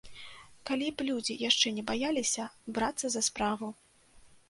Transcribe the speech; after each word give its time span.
Калі 0.69 0.87
б 1.01 1.05
людзі 1.09 1.37
яшчэ 1.49 1.73
не 1.77 1.83
баяліся 1.91 2.49
брацца 2.79 3.07
за 3.17 3.27
справу. 3.33 3.75